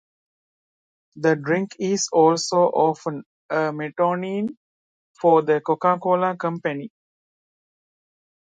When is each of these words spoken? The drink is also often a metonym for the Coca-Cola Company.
The 1.17 1.35
drink 1.35 1.75
is 1.77 2.09
also 2.11 2.57
often 2.69 3.23
a 3.51 3.69
metonym 3.71 4.55
for 5.21 5.43
the 5.43 5.61
Coca-Cola 5.61 6.35
Company. 6.37 6.91